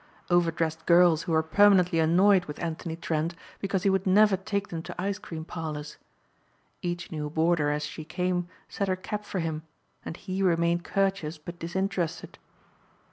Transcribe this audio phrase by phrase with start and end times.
[0.31, 4.81] Overdressed girls who were permanently annoyed with Anthony Trent because he would never take them
[4.81, 5.97] to ice cream parlors.
[6.81, 9.61] Each new boarder as she came set her cap for him
[10.03, 12.39] and he remained courteous but disinterested.